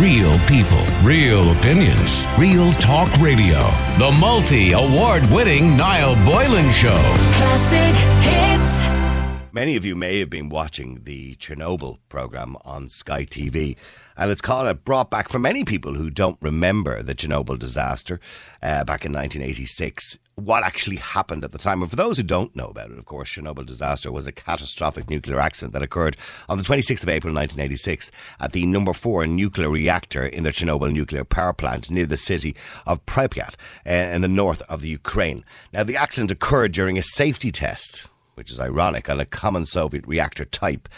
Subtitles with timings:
[0.00, 3.60] Real people, real opinions, real talk radio.
[3.96, 7.00] The multi award winning Niall Boylan Show.
[7.32, 8.82] Classic hits.
[9.54, 13.76] Many of you may have been watching the Chernobyl program on Sky TV,
[14.18, 18.20] and it's called it brought back for many people who don't remember the Chernobyl disaster
[18.62, 20.18] uh, back in 1986.
[20.36, 21.80] What actually happened at the time?
[21.80, 25.08] And for those who don't know about it, of course, Chernobyl disaster was a catastrophic
[25.08, 29.70] nuclear accident that occurred on the 26th of April 1986 at the number four nuclear
[29.70, 32.54] reactor in the Chernobyl nuclear power plant near the city
[32.84, 33.54] of Pripyat
[33.86, 35.42] uh, in the north of the Ukraine.
[35.72, 40.06] Now, the accident occurred during a safety test which is ironic, on a common Soviet
[40.06, 40.88] reactor type.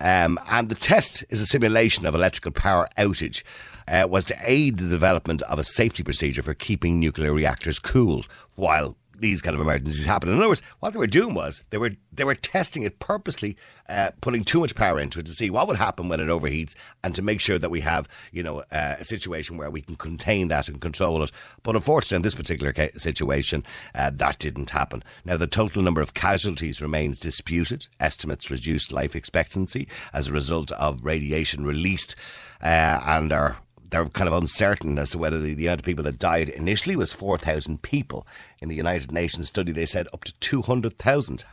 [0.00, 3.42] Um, and the test is a simulation of electrical power outage.
[3.86, 8.24] Uh, was to aid the development of a safety procedure for keeping nuclear reactors cool
[8.56, 10.30] while these kind of emergencies happen.
[10.30, 13.56] In other words, what they were doing was they were they were testing it purposely,
[13.88, 16.74] uh, putting too much power into it to see what would happen when it overheats,
[17.02, 19.96] and to make sure that we have you know uh, a situation where we can
[19.96, 21.30] contain that and control it.
[21.62, 25.02] But unfortunately, in this particular situation, uh, that didn't happen.
[25.24, 27.88] Now, the total number of casualties remains disputed.
[28.00, 32.16] Estimates reduced life expectancy as a result of radiation released,
[32.62, 33.58] uh, and are
[33.90, 36.96] they're kind of uncertain as to whether the, the amount of people that died initially
[36.96, 38.26] was 4,000 people.
[38.60, 41.44] In the United Nations study, they said up to 200,000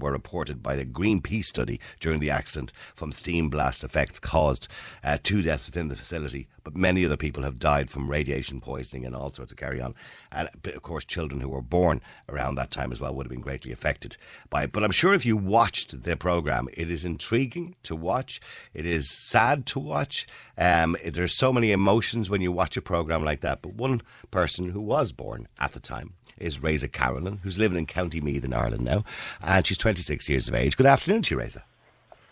[0.00, 4.68] were reported by the Greenpeace study during the accident from steam blast effects caused
[5.02, 6.48] uh, two deaths within the facility.
[6.62, 9.94] But many other people have died from radiation poisoning and all sorts of carry on.
[10.32, 13.40] And of course, children who were born around that time as well would have been
[13.40, 14.16] greatly affected
[14.48, 14.72] by it.
[14.72, 18.40] But I'm sure if you watched the programme, it is intriguing to watch.
[18.72, 20.26] It is sad to watch.
[20.56, 23.60] Um, there's so many emotions when you watch a programme like that.
[23.60, 26.14] But one person who was born at the time
[26.44, 29.04] is Raisa Carolan, who's living in County Meath in Ireland now,
[29.42, 30.76] and she's 26 years of age.
[30.76, 31.64] Good afternoon to you, Raisa.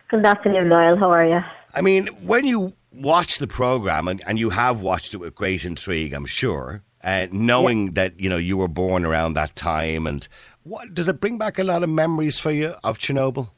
[0.09, 0.99] Good afternoon, Niall.
[0.99, 1.41] How are you?
[1.75, 5.65] I mean, when you watch the programme, and, and you have watched it with great
[5.65, 7.93] intrigue, I'm sure, uh, knowing yeah.
[7.95, 10.29] that, you know, you were born around that time, and
[10.65, 13.49] what does it bring back a lot of memories for you of Chernobyl?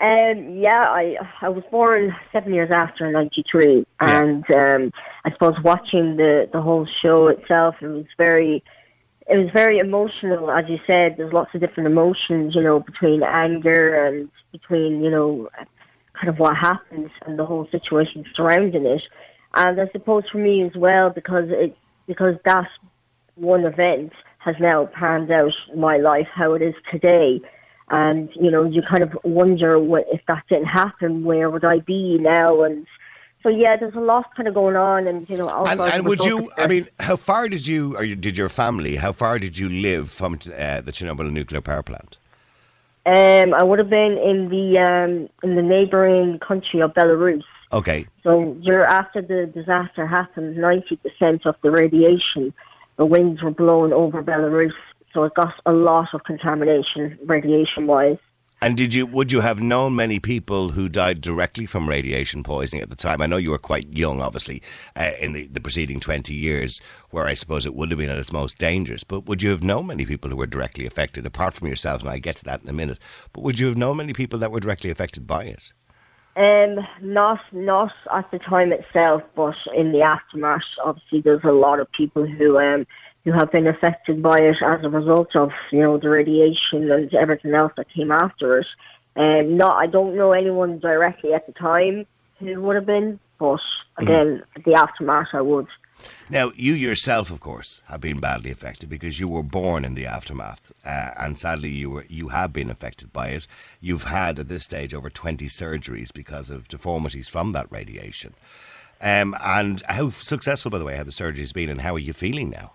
[0.00, 4.22] Um, yeah, I I was born seven years after '93, yeah.
[4.22, 4.92] and um,
[5.24, 8.64] I suppose watching the the whole show itself, it was very
[9.28, 11.16] it was very emotional, as you said.
[11.16, 15.48] There's lots of different emotions, you know, between anger and between, you know,
[16.14, 19.02] kind of what happens and the whole situation surrounding it.
[19.54, 22.68] And I suppose for me as well, because it because that
[23.36, 27.40] one event has now panned out my life how it is today.
[27.90, 31.80] And you know, you kind of wonder what if that didn't happen, where would I
[31.80, 32.62] be now?
[32.62, 32.86] And
[33.42, 35.64] so yeah, there's a lot kind of going on, and you know.
[35.64, 36.50] And, and would you?
[36.56, 38.96] I mean, how far did you, or did your family?
[38.96, 42.18] How far did you live from uh, the Chernobyl nuclear power plant?
[43.04, 47.42] Um, I would have been in the um, in the neighbouring country of Belarus.
[47.72, 48.06] Okay.
[48.22, 52.54] So you're after the disaster happened, ninety percent of the radiation,
[52.96, 54.72] the winds were blowing over Belarus,
[55.12, 58.18] so it got a lot of contamination radiation wise.
[58.62, 62.80] And did you would you have known many people who died directly from radiation poisoning
[62.80, 63.20] at the time?
[63.20, 64.62] I know you were quite young, obviously,
[64.94, 66.80] uh, in the, the preceding twenty years,
[67.10, 69.02] where I suppose it would have been at its most dangerous.
[69.02, 72.02] But would you have known many people who were directly affected, apart from yourself?
[72.02, 73.00] And I get to that in a minute.
[73.32, 75.72] But would you have known many people that were directly affected by it?
[76.36, 80.62] Um, not not at the time itself, but in the aftermath.
[80.84, 82.86] Obviously, there's a lot of people who um,
[83.24, 87.12] who have been affected by it as a result of you know the radiation and
[87.14, 88.66] everything else that came after it.
[89.14, 92.06] Um, not, I don't know anyone directly at the time
[92.38, 94.02] who would have been, but mm-hmm.
[94.02, 94.64] again, mm.
[94.64, 95.66] the aftermath, I would.
[96.30, 100.06] Now, you yourself, of course, have been badly affected because you were born in the
[100.06, 103.46] aftermath, uh, and sadly, you were you have been affected by it.
[103.80, 108.34] You've had at this stage over twenty surgeries because of deformities from that radiation.
[109.00, 112.12] Um, and how successful, by the way, have the surgeries been, and how are you
[112.12, 112.72] feeling now?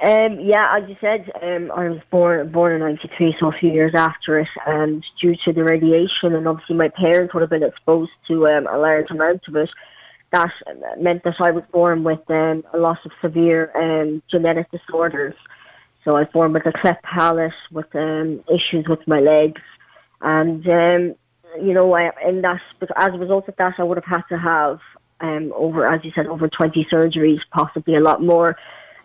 [0.00, 3.72] Um, yeah, as you said, um, I was born born in '93, so a few
[3.72, 7.64] years after it, and due to the radiation, and obviously my parents would have been
[7.64, 9.70] exposed to um, a large amount of it.
[10.30, 10.52] That
[11.00, 15.34] meant that I was born with um, a lot of severe um, genetic disorders.
[16.04, 19.60] So I was born with a cleft palate, with um, issues with my legs,
[20.20, 21.16] and um,
[21.60, 22.10] you know, I,
[22.42, 22.60] that
[22.96, 24.78] as a result of that, I would have had to have
[25.20, 28.56] um, over, as you said, over 20 surgeries, possibly a lot more.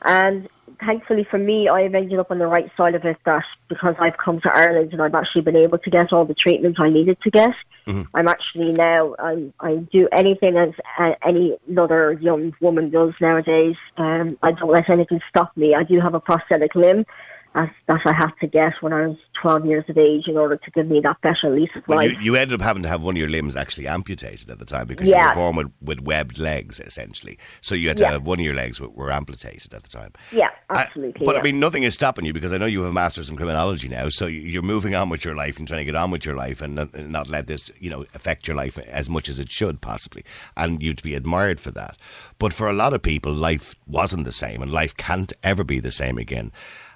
[0.06, 0.48] And
[0.86, 4.18] thankfully for me, I've ended up on the right side of it that because I've
[4.18, 7.18] come to Ireland and I've actually been able to get all the treatment I needed
[7.22, 7.54] to get.
[7.88, 8.04] Mm-hmm.
[8.14, 13.76] I'm actually now, I'm, I do anything as uh, any other young woman does nowadays.
[13.98, 15.76] Um, I don't let anything stop me.
[15.76, 17.06] I do have a prosthetic limb.
[17.56, 20.56] That, that I had to get when I was 12 years of age in order
[20.58, 22.12] to give me that better lease of Well, life.
[22.14, 24.66] you, you ended up having to have one of your limbs actually amputated at the
[24.66, 27.38] time because you were born with, with webbed legs, essentially.
[27.62, 28.12] So you had to Yeah.
[28.14, 30.14] have one of your legs were, were amputated at the time.
[30.32, 31.26] yeah, I- absolutely.
[31.26, 31.42] but yeah.
[31.42, 33.88] I mean, nothing is stopping you because I know you have a master's in criminology
[33.88, 34.10] now.
[34.10, 36.36] So you- you're moving on with your life and trying to get on with your
[36.36, 39.52] life and not, not let this, you know, affect your life as much as it
[39.52, 40.24] should possibly.
[40.58, 41.98] And you'd be admired for that.
[42.40, 45.80] But for a lot of people, life wasn't the same and life can't ever be
[45.80, 46.52] the same again.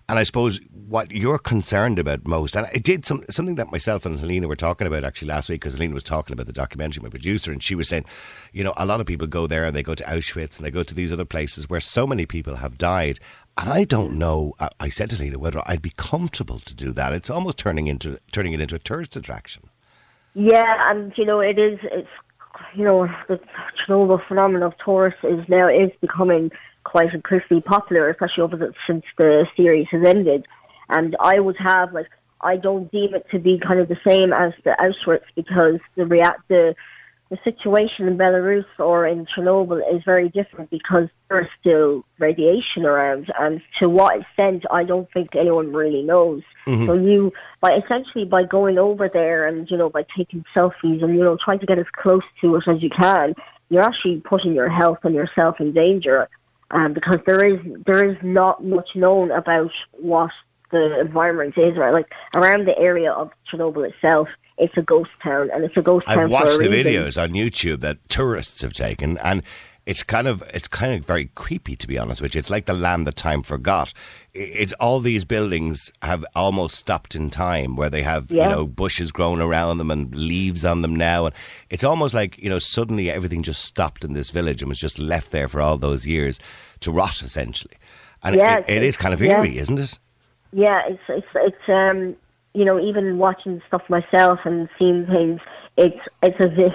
[0.09, 4.05] And I suppose what you're concerned about most, and I did some, something that myself
[4.05, 7.03] and Helena were talking about actually last week because Helena was talking about the documentary,
[7.03, 8.05] my producer, and she was saying,
[8.53, 10.71] you know, a lot of people go there and they go to Auschwitz and they
[10.71, 13.19] go to these other places where so many people have died.
[13.57, 17.11] And I don't know, I, said to Helena, whether I'd be comfortable to do that.
[17.11, 19.63] It's almost turning into turning it into a tourist attraction.
[20.35, 21.79] Yeah, and you know it is.
[21.83, 22.07] It's
[22.75, 23.39] you know the
[23.85, 26.51] Chernobyl phenomenon of tourists is now is becoming
[26.87, 30.45] quite increasingly popular, especially over the, since the series has ended.
[30.89, 32.07] And I would have like
[32.39, 36.05] I don't deem it to be kind of the same as the Auschwitz because the
[36.05, 36.75] react the
[37.29, 43.29] the situation in Belarus or in Chernobyl is very different because there's still radiation around,
[43.37, 46.41] and to what extent I don't think anyone really knows.
[46.65, 46.85] Mm-hmm.
[46.85, 51.17] So you, by essentially by going over there and you know by taking selfies and
[51.17, 53.35] you know trying to get as close to it as you can,
[53.69, 56.29] you're actually putting your health and yourself in danger,
[56.71, 60.31] um, because there is there is not much known about what
[60.71, 61.91] the environment is, right?
[61.91, 64.27] Like around the area of Chernobyl itself,
[64.57, 66.73] it's a ghost town, and it's a ghost town I've for watched the reason.
[66.73, 69.43] videos on YouTube that tourists have taken, and
[69.87, 72.39] it's kind of it's kind of very creepy to be honest with you.
[72.39, 73.93] It's like the land that time forgot.
[74.33, 79.13] It's all these buildings have almost stopped in time, where they have you know bushes
[79.13, 81.35] growing around them and leaves on them now, and
[81.69, 84.99] it's almost like you know suddenly everything just stopped in this village and was just
[84.99, 86.37] left there for all those years
[86.81, 87.75] to rot essentially.
[88.23, 89.37] And Yeah, it, it is kind of yeah.
[89.37, 89.97] eerie, isn't it?
[90.51, 92.17] Yeah, it's it's it's um
[92.53, 95.39] you know even watching stuff myself and seeing things,
[95.77, 96.73] it's it's as if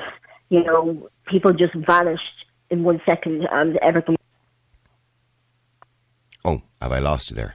[0.48, 2.42] you know people just vanished
[2.72, 4.16] in one second and everything.
[6.44, 7.54] Oh, have I lost you there?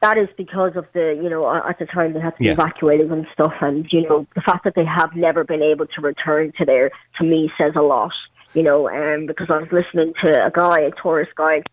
[0.00, 2.52] That is because of the you know at the time they had to be Yeah.
[2.52, 6.00] evacuated and stuff, and you know the fact that they have never been able to
[6.00, 8.12] return to there to me says a lot.
[8.54, 11.66] You know, um, because I was listening to a guy, a tourist guide,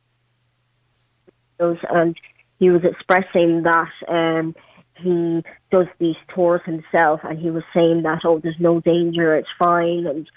[1.59, 2.15] and
[2.59, 4.55] he was expressing that um,
[4.95, 9.47] he does these tours himself, and he was saying that oh, there's no danger, it's
[9.57, 10.29] fine, and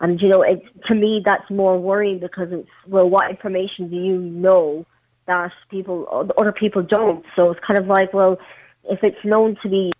[0.00, 3.96] and you know, it, to me that's more worrying because it's well, what information do
[3.96, 4.84] you know
[5.26, 7.24] that people other people don't?
[7.34, 8.38] So it's kind of like well,
[8.84, 9.92] if it's known to be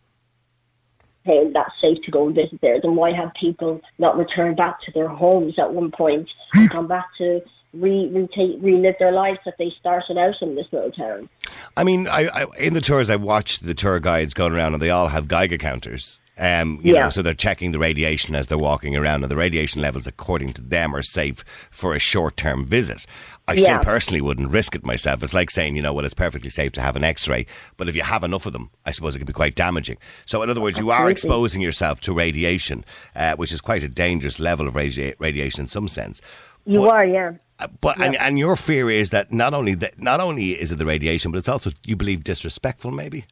[1.26, 4.81] saying that's safe to go and visit there, then why have people not returned back
[4.82, 7.43] to their homes at one point and come back to
[7.75, 11.28] re, retake, relive their lives that they started out in this little town?
[11.76, 14.82] I mean, I, I in the tours I watched the tour guides going around, and
[14.82, 16.20] they all have Geiger counters.
[16.38, 17.04] Um, you Yeah.
[17.04, 20.52] know, so they're checking the radiation as they're walking around, and the radiation levels, according
[20.54, 23.06] to them, are safe for a short-term visit.
[23.48, 25.22] I still personally wouldn't risk it myself.
[25.22, 27.46] It's like saying, you know, well, it's perfectly safe to have an X-ray,
[27.76, 29.96] but if you have enough of them, I suppose it can be quite damaging.
[30.26, 32.84] So, in other words, you are exposing yourself to radiation,
[33.14, 36.20] uh, which is quite a dangerous level of radi- radiation in some sense.
[36.66, 37.30] You But- are, yeah.
[37.60, 40.76] uh, But and, and your fear is that not only that not only is it
[40.76, 43.24] the radiation, but it's also you believe disrespectful, maybe.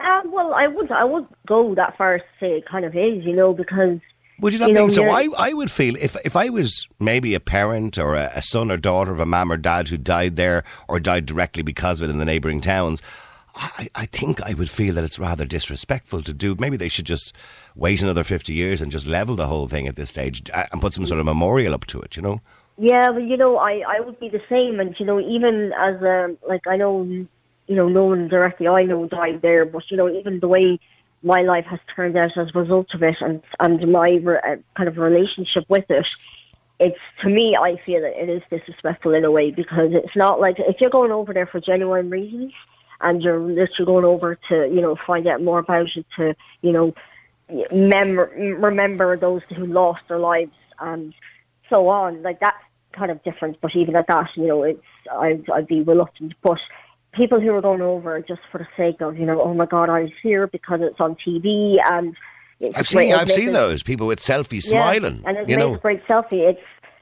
[0.00, 2.96] Um, well, I would I would go that far as to say it kind of
[2.96, 3.98] is, you know, because
[4.40, 5.08] Would you not You know, so?
[5.08, 8.70] I, I would feel if if I was maybe a parent or a, a son
[8.70, 12.08] or daughter of a mum or dad who died there or died directly because of
[12.08, 13.02] it in the neighbouring towns.
[13.54, 16.54] I, I think I would feel that it's rather disrespectful to do.
[16.58, 17.34] Maybe they should just
[17.74, 20.80] wait another 50 years and just level the whole thing at this stage uh, and
[20.80, 22.40] put some sort of memorial up to it, you know?
[22.78, 25.96] Yeah, well, you know, I, I would be the same, and you know, even as
[26.02, 27.26] um, like I know,
[27.70, 30.80] you know, no one directly I know died there, but you know, even the way
[31.22, 34.56] my life has turned out as a result of it, and and my re- uh,
[34.76, 36.04] kind of relationship with it,
[36.80, 40.40] it's to me, I feel that it is disrespectful in a way because it's not
[40.40, 42.52] like if you're going over there for genuine reasons,
[43.02, 46.72] and you're literally going over to you know find out more about it to you
[46.72, 46.92] know
[47.70, 48.18] mem-
[48.60, 51.14] remember those who lost their lives and
[51.68, 52.20] so on.
[52.20, 53.60] Like that's kind of different.
[53.60, 56.34] But even at that, you know, it's I'd, I'd be reluctant.
[56.42, 56.58] But
[57.12, 59.88] people who are going over just for the sake of, you know, oh my God,
[59.88, 62.16] I was here because it's on TV and
[62.60, 65.22] it's I've seen I've seen those people with selfies yeah, smiling.
[65.26, 66.48] and it you makes know, a great selfie.
[66.50, 66.60] It's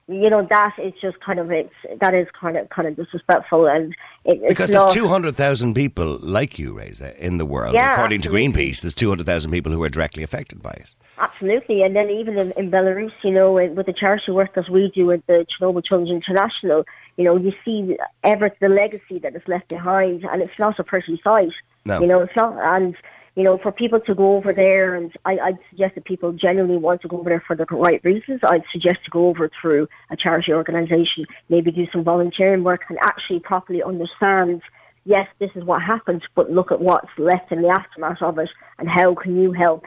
[0.08, 3.66] you know that is just kind of it's that is kind of kind of disrespectful
[3.66, 7.74] and it, Because there's 200,000 people like you, Raisa, in the world.
[7.74, 8.52] Yeah, According absolutely.
[8.52, 10.86] to Greenpeace, there's 200,000 people who are directly affected by it.
[11.18, 14.68] Absolutely, and then even in, in Belarus, you know, with with the charity work that
[14.70, 16.84] we do at the Chernobyl Children's International,
[17.16, 20.84] you know, you see ever the legacy that is left behind, and it's not a
[20.84, 21.52] pretty sight.
[21.84, 22.00] No.
[22.00, 22.94] You know, it's not, and
[23.38, 26.76] you know, for people to go over there, and I, I'd suggest that people genuinely
[26.76, 28.40] want to go over there for the right reasons.
[28.42, 32.98] I'd suggest to go over through a charity organisation, maybe do some volunteering work, and
[33.00, 34.60] actually properly understand.
[35.04, 38.50] Yes, this is what happened, but look at what's left in the aftermath of it,
[38.76, 39.84] and how can you help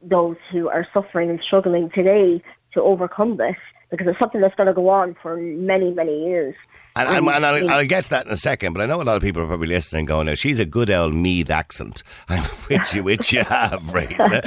[0.00, 2.42] those who are suffering and struggling today
[2.76, 3.56] to overcome this?
[3.90, 6.54] Because it's something that's going to go on for many, many years.
[6.96, 9.04] And, and, and I'll, I'll get to that in a second, but I know a
[9.04, 12.02] lot of people are probably listening going, now, she's a good old Meath accent,
[12.68, 14.40] which you, which you have, Raisa.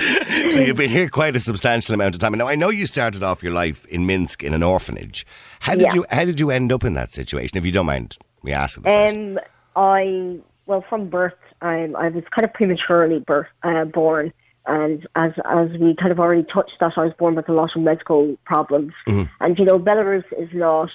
[0.49, 2.33] so you've been here quite a substantial amount of time.
[2.33, 5.27] Now, I know you started off your life in Minsk in an orphanage.
[5.59, 5.93] How did Yeah.
[5.93, 8.87] you How did you end up in that situation, if you don't mind me asking?
[8.87, 9.39] Um,
[9.75, 14.31] I well, from birth, I, I was kind of prematurely birth, uh, born,
[14.65, 17.71] and as as we kind of already touched that, I was born with a lot
[17.75, 18.93] of medical problems,
[19.39, 20.89] and you know, Belarus is not.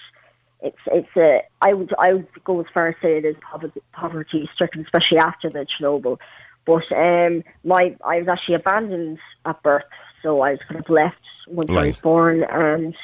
[0.63, 3.81] It's it's a I would I would go as far as say it is poverty,
[3.93, 6.19] poverty stricken, especially after the Chernobyl.
[6.65, 9.85] But um, my I was actually abandoned at birth,
[10.23, 12.95] so I was kind of left once I was born, and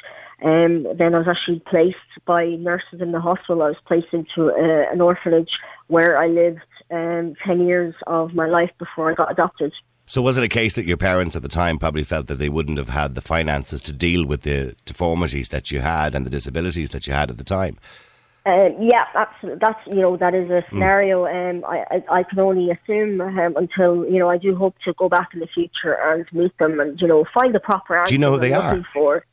[0.43, 3.61] um, then I was actually placed by nurses in the hospital.
[3.61, 5.51] I was placed into uh, an orphanage
[5.87, 9.71] where I lived um, 10 years of my life before I got adopted.
[10.11, 12.49] So was it a case that your parents at the time probably felt that they
[12.49, 16.29] wouldn't have had the finances to deal with the deformities that you had and the
[16.29, 17.77] disabilities that you had at the time?
[18.45, 19.59] Um, yeah, absolutely.
[19.65, 21.27] That's you know that is a scenario.
[21.27, 25.07] Um, I, I can only assume um, until you know I do hope to go
[25.07, 28.09] back in the future and meet them and you know find the proper answer.
[28.09, 28.71] Do you know who they are?
[28.71, 29.25] looking For.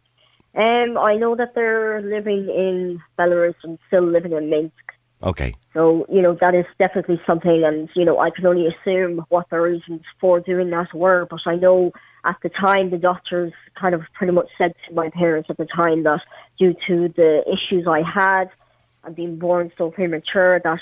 [0.54, 4.74] Um, I know that they're living in Belarus and still living in Minsk.
[5.22, 5.54] Okay.
[5.74, 9.50] So, you know, that is definitely something and, you know, I can only assume what
[9.50, 11.92] the reasons for doing that were, but I know
[12.24, 15.66] at the time the doctors kind of pretty much said to my parents at the
[15.66, 16.20] time that
[16.58, 18.50] due to the issues I had
[19.04, 20.78] and being born so premature that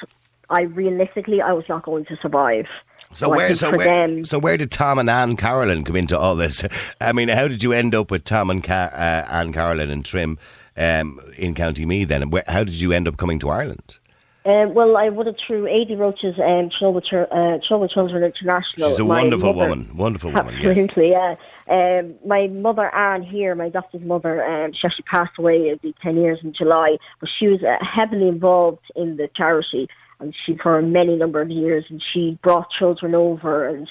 [0.51, 2.67] I realistically I was not going to survive.
[3.13, 6.19] So I where so where them- so where did Tom and Anne Carolan come into
[6.19, 6.65] all this?
[7.01, 10.05] I mean, how did you end up with Tom and Ca- uh, Anne Carolan and
[10.05, 10.39] Trim
[10.77, 12.09] um, in County Meath?
[12.09, 13.99] Then, where, how did you end up coming to Ireland?
[14.47, 18.91] Um, well, I would have through Adi Roche's um, Chernobyl, Chil- uh, Children International.
[18.91, 20.55] She's a my wonderful mother- woman, wonderful woman.
[20.55, 20.79] Yes.
[20.79, 21.35] Absolutely, yeah.
[21.69, 25.67] Um, my mother Anne here, my adopted mother, um, she actually passed away.
[25.69, 29.89] It'll be ten years in July, but she was uh, heavily involved in the charity,
[30.21, 33.91] and she for a many number of years, and she brought children over, and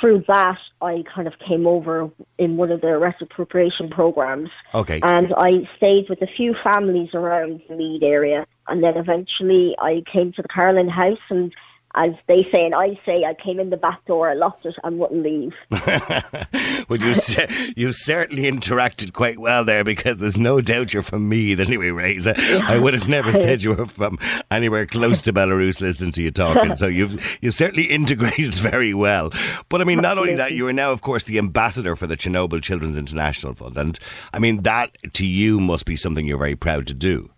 [0.00, 4.50] through that, I kind of came over in one of the arrest appropriation programs.
[4.74, 5.00] Okay.
[5.02, 8.46] And I stayed with a few families around the Meath area.
[8.68, 11.52] And then eventually I came to the Carolan house and
[11.94, 14.74] as they say and I say, I came in the back door, I locked it
[14.82, 15.52] and wouldn't leave.
[16.88, 21.28] well, you cer- you certainly interacted quite well there because there's no doubt you're from
[21.28, 22.34] Meath anyway, Raisa.
[22.64, 24.18] I would have never said you were from
[24.50, 26.76] anywhere close to Belarus listening to you talking.
[26.76, 29.30] So you've you've certainly integrated very well.
[29.68, 32.16] But I mean, not only that, you are now, of course, the ambassador for the
[32.16, 33.98] Chernobyl Children's International Fund, and
[34.32, 37.30] I mean that to you must be something you're very proud to do.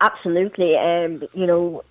[0.00, 0.76] Absolutely.
[0.76, 1.82] Um, you know,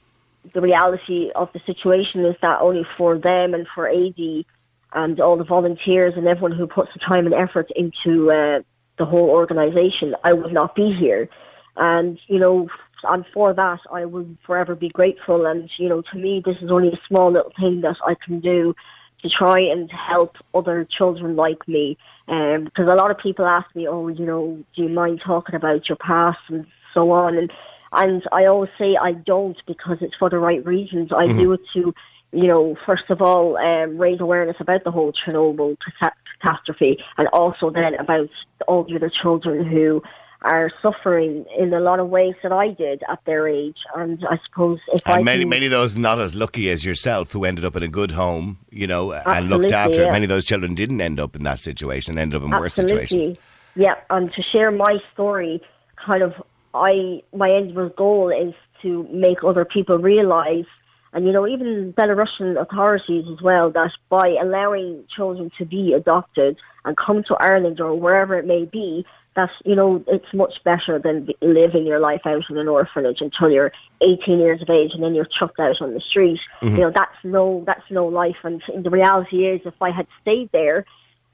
[0.54, 4.46] the reality of the situation is that only for them and for Adi
[4.94, 8.62] and all the volunteers and everyone who puts the time and effort into uh,
[8.98, 11.30] the whole organisation, I would not be here.
[11.75, 12.68] And, you know,
[13.04, 15.46] and for that, I will forever be grateful.
[15.46, 18.39] And, you know, to me, this is only a small little thing that I can
[18.39, 18.74] do
[19.22, 21.98] to try and help other children like me.
[22.27, 25.56] Um, because a lot of people ask me, oh, you know, do you mind talking
[25.56, 27.38] about your past and so on?
[27.38, 27.51] And
[27.91, 31.12] and I always say I don't because it's for the right reasons.
[31.15, 31.94] I do it to,
[32.32, 35.77] you know, first of all, um, raise awareness about the whole Chernobyl
[36.41, 38.29] catastrophe, and also then about
[38.67, 40.01] all the other children who
[40.44, 43.77] are suffering in a lot of ways that I did at their age.
[43.96, 47.44] And I suppose if I many, many of those not as lucky as yourself who
[47.44, 50.03] ended up in a good home, you know, and looked after.
[50.03, 50.12] yeah.
[50.12, 52.75] Many of those children didn't end up in that situation and ended up in worse
[52.75, 53.38] situations.
[53.75, 55.62] Yeah, and to share my story,
[56.03, 56.34] kind of,
[56.74, 60.66] I my end goal is to make other people realise,
[61.14, 66.58] and you know, even Belarusian authorities as well, that by allowing children to be adopted
[66.86, 69.06] and come to Ireland or wherever it may be,
[69.36, 73.50] that you know it's much better than living your life out in an orphanage until
[73.50, 73.72] you're
[74.02, 76.40] 18 years of age and then you're chucked out on the street.
[76.62, 76.78] You mm-hmm.
[76.80, 78.38] know, that's no that's no life.
[78.44, 80.86] And the reality is, if I had stayed there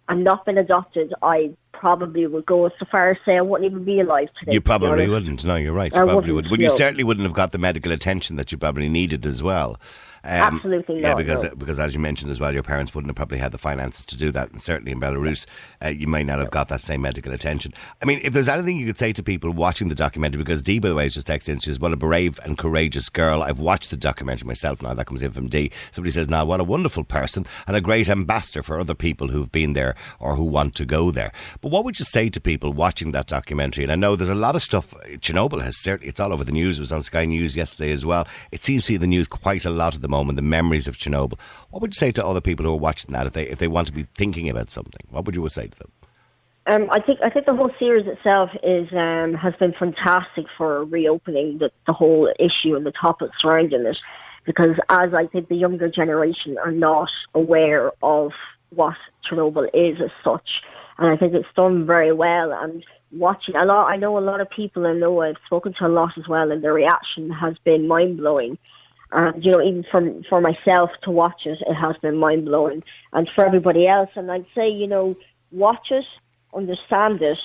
[0.07, 3.83] and not been adopted, I probably would go so far as say I wouldn't even
[3.83, 4.53] be alive today.
[4.53, 5.43] You probably wouldn't.
[5.43, 5.93] No, you're right.
[5.93, 6.61] You I probably wouldn't, would.
[6.61, 9.77] Well, you certainly wouldn't have got the medical attention that you probably needed as well.
[10.25, 11.55] Um, Absolutely Yeah, not, because no.
[11.55, 14.15] because as you mentioned as well, your parents wouldn't have probably had the finances to
[14.15, 15.45] do that, and certainly in Belarus,
[15.83, 17.73] uh, you might not have got that same medical attention.
[18.01, 20.79] I mean, if there's anything you could say to people watching the documentary, because Dee,
[20.79, 23.43] by the way, is just texting, she's well a brave and courageous girl.
[23.43, 24.81] I've watched the documentary myself.
[24.81, 25.71] Now that comes in from Dee.
[25.91, 29.51] Somebody says, "Now what a wonderful person and a great ambassador for other people who've
[29.51, 32.71] been there or who want to go there." But what would you say to people
[32.71, 33.83] watching that documentary?
[33.83, 34.93] And I know there's a lot of stuff.
[35.17, 36.77] Chernobyl has certainly it's all over the news.
[36.77, 38.25] It was on Sky News yesterday as well.
[38.51, 40.35] It seems to be in the news quite a lot at the moment.
[40.37, 41.37] The memories of Chernobyl.
[41.71, 43.71] What would you say to other people who are watching that if they if they
[43.75, 45.05] want to be thinking about something?
[45.09, 45.91] What would you say to them?
[46.65, 50.85] Um, I think I think the whole series itself is um, has been fantastic for
[50.85, 53.97] reopening the, the whole issue and the topic surrounding it,
[54.45, 58.31] because as I think the younger generation are not aware of
[58.69, 60.49] what Chernobyl is as such,
[60.97, 62.53] and I think it's done very well.
[62.53, 64.87] And watching a lot, I know a lot of people.
[64.87, 68.17] I know I've spoken to a lot as well, and their reaction has been mind
[68.21, 68.57] blowing.
[69.13, 72.83] And you know, even from for myself to watch it, it has been mind blowing,
[73.13, 74.09] and for everybody else.
[74.15, 75.15] And I'd say, you know,
[75.51, 76.05] watch it
[76.55, 77.39] understand it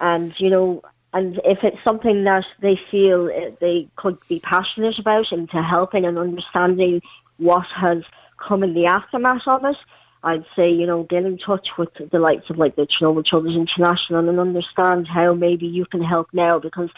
[0.00, 3.26] and you know and if it's something that they feel
[3.60, 7.00] they could be passionate about into helping and understanding
[7.38, 8.02] what has
[8.36, 9.76] come in the aftermath of it
[10.22, 13.56] I'd say you know get in touch with the likes of like the Chernobyl Children's
[13.56, 16.90] International and understand how maybe you can help now because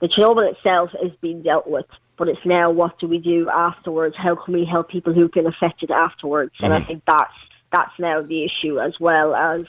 [0.00, 4.16] the Chernobyl itself is being dealt with but it's now what do we do afterwards?
[4.16, 6.52] How can we help people who've been affected afterwards?
[6.60, 6.86] And I mm-hmm.
[6.86, 7.34] think that's
[7.72, 9.66] that's now the issue as well as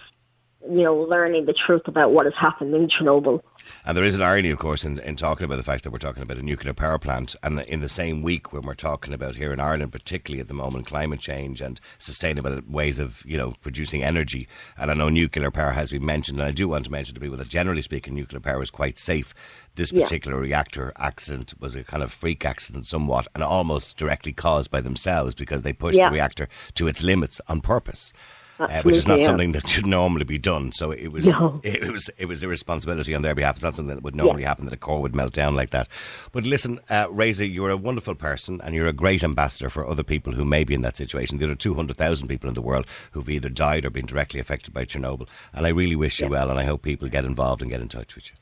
[0.63, 3.41] you know, learning the truth about what has happened in Chernobyl.
[3.85, 5.97] And there is an irony, of course, in, in talking about the fact that we're
[5.99, 9.35] talking about a nuclear power plant, and in the same week when we're talking about
[9.35, 13.53] here in Ireland, particularly at the moment, climate change and sustainable ways of you know
[13.61, 14.47] producing energy.
[14.77, 17.21] And I know nuclear power has been mentioned, and I do want to mention to
[17.21, 19.33] people that generally speaking, nuclear power is quite safe.
[19.75, 20.03] This Yeah.
[20.03, 24.81] particular reactor accident was a kind of freak accident, somewhat, and almost directly caused by
[24.81, 26.09] themselves because they pushed Yeah.
[26.09, 28.11] the reactor to its limits on purpose.
[28.59, 29.25] Uh, which is not yeah.
[29.25, 30.71] something that should normally be done.
[30.71, 31.59] So it was No.
[31.63, 33.55] it, it was it was a responsibility on their behalf.
[33.57, 35.87] It's not something that would normally happen that a core would melt down like that.
[36.31, 40.03] But listen, uh, Raisa, you're a wonderful person and you're a great ambassador for other
[40.03, 41.37] people who may be in that situation.
[41.37, 44.39] There are two hundred thousand people in the world who've either died or been directly
[44.39, 45.27] affected by Chernobyl.
[45.53, 47.87] And I really wish you well, and I hope people get involved and get in
[47.89, 48.37] touch with you.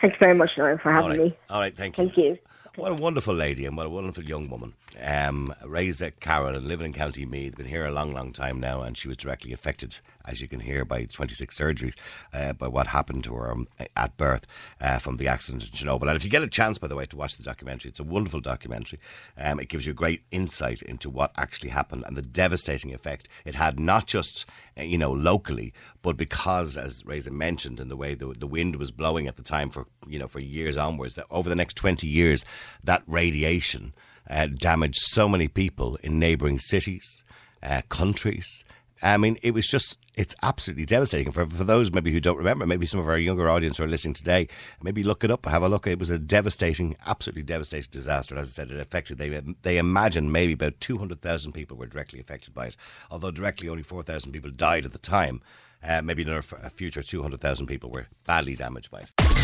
[0.00, 1.36] Thanks very much, Niall, for having right, me.
[1.48, 2.04] all right, thank you.
[2.04, 2.38] Thank you.
[2.76, 4.74] What a wonderful lady and what a wonderful young woman.
[5.00, 5.54] Um,
[6.02, 8.98] at Carroll, and living in County Meath, been here a long, long time now, and
[8.98, 11.94] she was directly affected, as you can hear, by 26 surgeries,
[12.32, 14.46] uh, by what happened to her um, at birth
[14.80, 16.08] uh, from the accident in Chernobyl.
[16.08, 18.04] And if you get a chance, by the way, to watch the documentary, it's a
[18.04, 18.98] wonderful documentary.
[19.38, 23.28] Um, it gives you a great insight into what actually happened and the devastating effect
[23.44, 24.46] it had, not just
[24.78, 28.76] uh, you know locally, but because, as Raisa mentioned, in the way the, the wind
[28.76, 31.74] was blowing at the time for you know for years onwards, that over the next
[31.74, 32.44] 20 years,
[32.82, 33.94] that radiation
[34.28, 37.24] uh, damaged so many people in neighbouring cities,
[37.62, 38.64] uh, countries.
[39.04, 41.30] I mean, it was just, it's absolutely devastating.
[41.30, 43.88] For, for those maybe who don't remember, maybe some of our younger audience who are
[43.88, 44.48] listening today,
[44.82, 45.86] maybe look it up, have a look.
[45.86, 48.38] It was a devastating, absolutely devastating disaster.
[48.38, 52.54] As I said, it affected, they, they imagine maybe about 200,000 people were directly affected
[52.54, 52.76] by it.
[53.10, 55.42] Although directly only 4,000 people died at the time.
[55.86, 59.43] Uh, maybe another f- future 200,000 people were badly damaged by it.